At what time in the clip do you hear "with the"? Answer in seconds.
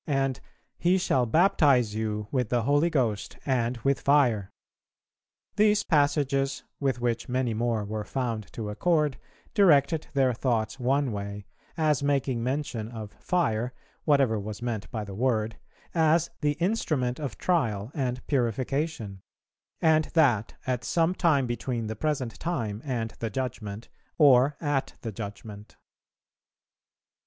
2.31-2.63